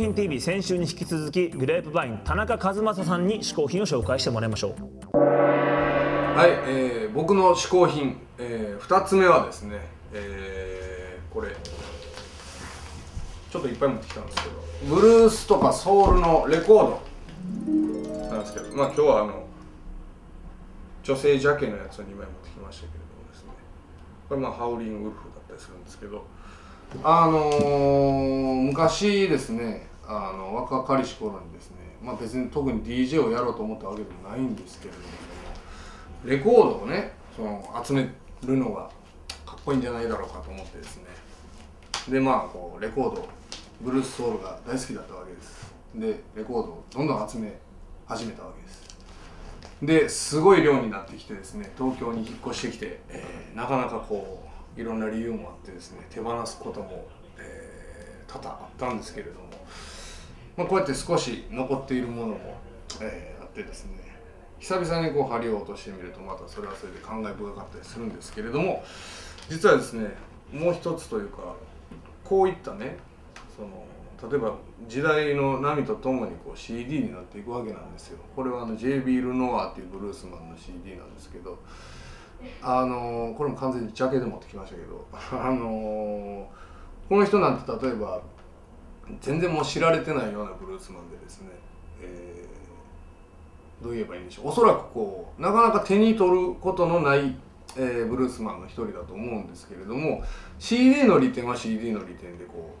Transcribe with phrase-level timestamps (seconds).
[0.00, 4.74] 品 TV 先週に引き続きグレープバイン田中和正さんに嗜好品を紹介してもらいましょ
[5.12, 5.18] う。
[5.18, 9.78] はい、えー僕の嗜好品、え2つ目はですね、
[10.14, 14.54] えーこれちょっといっぱい持ってきたんですけど
[14.94, 16.98] ブルースとかソウルのレコード。
[18.30, 19.44] なんですけどまあ今日はあの
[21.02, 23.50] 女性ジャケのやつを2枚持ってきましたけれどもですね。
[24.30, 26.24] これまあハウリングウルフだったりするんですけど
[27.04, 35.06] あのー昔ですねあの若かりし頃にですねまあ別に特に DJ をやろうと思ったわけでもないんですけれども
[36.24, 38.08] レコードをねその集め
[38.44, 38.90] るのが
[39.46, 41.04] かっこいいんじゃないだろうかと思ってですね。
[42.08, 43.28] でまあこうレコード
[43.80, 45.72] ブルースソウルが大好きだったわけです。
[45.94, 47.56] でレコードをどんどん集め
[48.06, 48.90] 始めたわけです。
[49.82, 57.06] ですごい量になってきてですね東京に引っ越してきて、えーなかなかこういろんな理由もあってですね手放すことも、
[57.38, 57.80] えー
[58.32, 59.46] 多々あったんですけれども、
[60.56, 62.56] まあ、こうやって少し残っているものも、
[63.00, 64.10] えーあってですね
[64.58, 68.84] 久々にこう針を落としてみるとまたそれはそれで感慨深かったりするんですけれども
[69.48, 70.10] 実はですね
[70.52, 71.54] もう一つというか
[72.24, 72.98] こういったね
[73.56, 74.54] その例えば
[74.86, 79.16] 時代の波とともにこう CD になっていくわけなんですよこれはあの J.B.
[79.22, 81.58] ルノアっていうブルースマンの CD なんですけど
[82.62, 86.48] あのこれも完全にジャケで持ってきましたけどあの
[87.08, 88.20] この人なんて例えば
[89.20, 91.48] 全然もう知られてないようなブルースマンでですね、
[92.02, 92.50] えー
[93.82, 94.48] どう言えばいいんでしょう。
[94.48, 97.34] おそらくこうなかなか手に取ることのない、
[97.76, 100.22] えーブルースマンの一人だと思うんですけれども
[100.58, 102.76] CD の利点は CD の利点でこ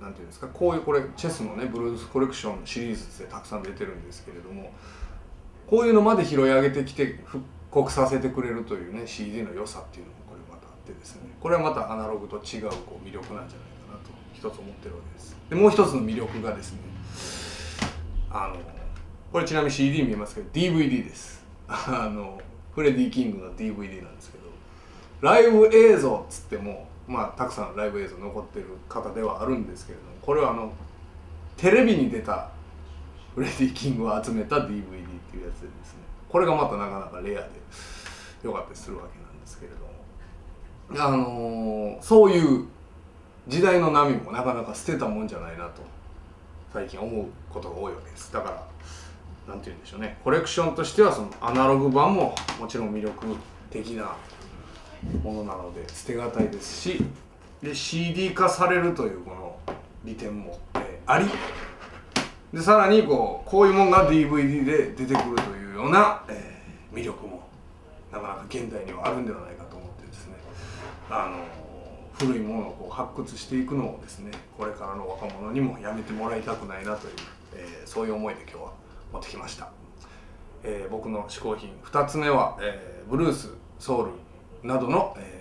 [0.00, 4.70] うなんていうんですかこういうこれチェスのねブルースコレクションシリーズでたくさん出てるんですけれども
[5.66, 11.22] こういうのまで拾い上げてきて復刻させてくれるというね CD の良さっていうのもこれまたあってですね。
[11.40, 13.67] これはまたアナログと違うこう魅力なんじゃないかなと。
[14.38, 15.36] 一つ思ってるわけです。
[15.50, 16.78] でもう一つの魅力がですね
[18.30, 18.56] あの
[19.32, 21.44] これちなみに CD 見えますけど DVD です。
[21.66, 22.40] あの
[22.74, 24.44] フレディ・キングの DVD なんですけど
[25.20, 30.72] ライブ映像っつってもまあたくさんライブ映像残ってる方ではあるんですけれどもこれはあの
[31.56, 32.50] テレビに出た
[33.34, 37.48] フレディ・キングを集めた DVD っていうやつでですねこれがまたなかなかレアで
[38.44, 42.66] 良かったりするわけなんですけれどもあのーそういう
[43.48, 45.82] 時代の波もなかなか捨てたもんじゃないなと
[46.72, 48.32] 最近思うことが多いわけです。
[48.32, 48.68] だから
[49.48, 50.18] なんて言うんでしょうね。
[50.22, 53.36] コレクションとしてはそのアナログ版ももちろん魅力
[53.70, 54.14] 的な
[55.22, 57.04] ものなので捨てがたいですし
[57.62, 59.56] で CD 化されるというこの
[60.04, 61.26] 利点も、えあり。
[62.52, 66.62] でさらにこうこういうもんが DVD で出てくるというような、え
[66.94, 67.42] 魅力も
[68.12, 70.34] なかなか現代にはあるんではないかと思ってですね。
[71.10, 71.57] あの
[72.18, 77.12] 古いものをこう発掘していくのをですねこれからの若者にもやめてもらいたくないなという、
[77.54, 78.72] えーそういう思いで今日は
[79.12, 79.70] 持ってきました、
[80.62, 83.48] えー僕の嗜好品2つ目は、えーブルース
[83.78, 84.10] ソウ
[84.62, 85.32] ルなどの、え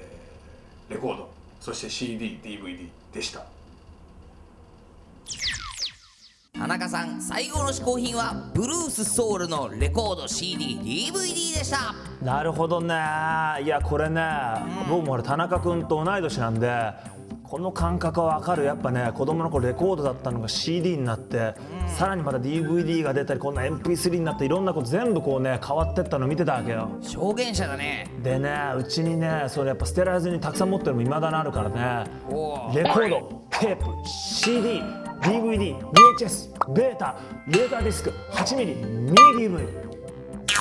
[0.90, 1.30] ーレコード
[1.60, 3.56] そして CDDVD でした。
[6.67, 11.95] 田中さん最後の嗜好品はブルースソウルのレコード CDDVD でした。
[12.22, 12.94] なるほどね。
[13.63, 14.22] いやこれね、
[14.89, 16.91] 僕もほら田中君と同い年なんで
[17.41, 18.66] この感覚は分かる。
[18.66, 21.55] やっぱね子供の頃レコードだったのが CD になって、
[21.97, 26.89] さらにまた DVD が出たりこんな MP3 になっていろんなこと全部こうね変わってったの見てたわけよ。
[27.01, 28.11] 証言者だね。
[28.22, 32.11] でねうちにねそれやっぱ捨てられずにたくさん持ってるのもいまだにあるからね。
[32.75, 34.81] レコードテープ CD
[35.22, 35.75] DVD
[36.19, 37.16] VHS ベータ
[37.47, 39.16] レーザーディスク 8mm ミニ
[39.50, 39.67] DV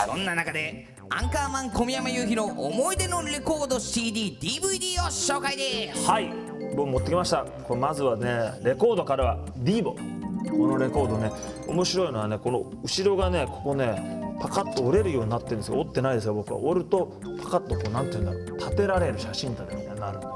[0.07, 6.05] そんな中でアンカーマン小宮山雄飛の思い出のレコード CDDVD を紹介です。
[6.07, 6.31] はい
[6.75, 7.45] 僕持ってきました。
[7.45, 9.95] これまずはねレコードからはディーボ
[10.51, 11.31] このレコードね
[11.69, 16.59] 面白いのはねこの後ろがねここねパカッと折れるようになってるんですよ折ってないですよ僕は。
[16.61, 20.29] 折るとパカッとこうなんていうんだろう立てられる写真立てみたいになるんだ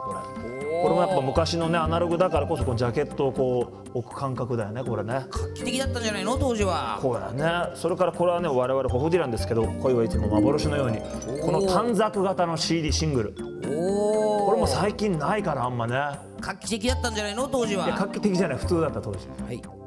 [0.82, 5.26] これもやっぱ昔のねアナログだからこそこのジャケットをこう置く感覚だよねこれね。
[5.30, 6.98] 画期的だったんじゃないの当時は。
[7.02, 7.72] こうやね。
[7.74, 10.98] それからこれはね我々ホフディランですけど恋はいつも幻のように
[11.42, 13.34] この短冊型の CD シングル。
[13.34, 15.96] これも最近ないからあんまね。
[16.40, 17.86] 画期的だったんじゃないの当時は。
[17.86, 18.58] 画期的じゃない。
[18.58, 19.28] 普通だった当時。
[19.44, 19.79] はい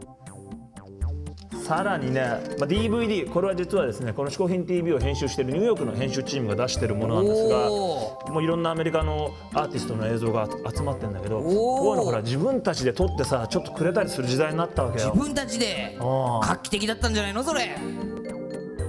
[1.64, 2.22] さらにね、
[2.60, 11.54] まあ、DVD これは実はですねこの「嗜好品 TV」を編集しているニューヨークの編集チームが出してるものなんですがおもういろんなアメリカのアーティストの映像が集まってるんだけどこうい
[11.94, 15.12] うのほら自分たちで撮ってさちょっとくれたりする時代になったわけよ。
[15.14, 17.44] 自分たちで画期的だったんじゃないの？
[17.44, 17.78] それ。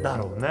[0.03, 0.49] だろうね。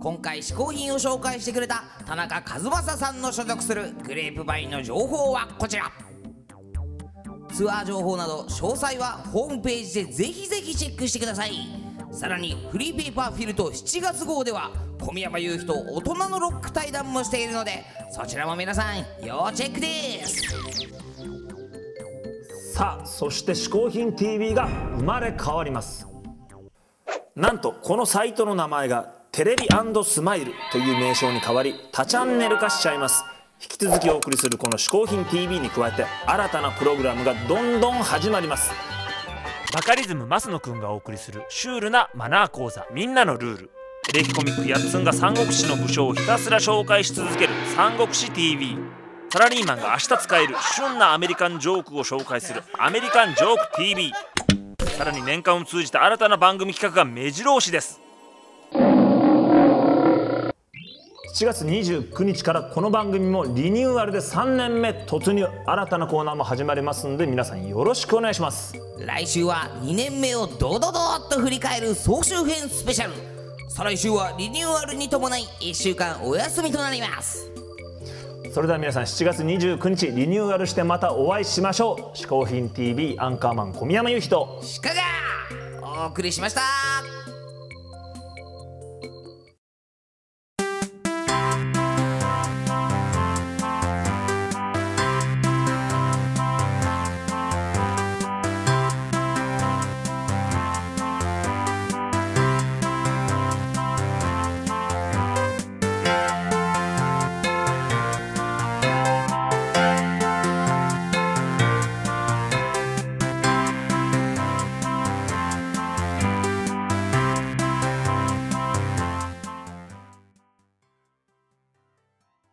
[0.00, 5.90] 今回回試行品を紹介してくれた田中和正さんの所属するグレープバインの情報はこちら
[7.58, 11.50] ツアー情報など詳細はホームページでぜひぜひチェックしてください。
[12.12, 14.70] さらにフリーペーパーフィルト7月号では
[15.00, 20.40] 小宮山雄飛と大人のロック対談もしているのでそちらも皆さん要チェックです。
[22.74, 26.06] さあそして嗜好品 TV が生まれ変わります。
[27.34, 29.02] なんとこのサイトの名前が
[29.32, 29.66] テレビ
[30.04, 33.24] スマイルという名称に変わり多チャンネル化しちゃいます。
[33.60, 38.70] 引き続きお送りするこの嗜好品 TV に加えて新たなプログラムがどんどん始まります。
[39.74, 43.70] バカリズム増野くんがお送りするシュールなマナー講座みんなのルール。
[44.10, 48.78] エレキコミックやっつんが三国志の武将をひたすら紹介し続ける三国志 TV
[49.30, 54.12] サラリーマンが明日使える旬なアメリカンジョークを紹介するアメリカンジョーク TV
[54.96, 58.00] さらに年間を通じて新たな番組企画が目白押しです。
[61.38, 68.74] 7月29日からこの番組もリニューアルで3年目突入新たなコーナーも始まりますので皆さんよろしくお願いします。
[68.98, 73.12] 来週は2年目をドドドーっと振り返る総集編スペシャル。
[73.68, 77.52] 再来週はリニューアルに伴い1週間お休みとなります。
[78.52, 82.16] それでは皆さん7月29日リニューアルしてまたお会いしましょう。
[82.16, 84.88] 嗜好品 TV アンカーマン小宮山雄人鹿
[85.86, 87.17] がお送りしました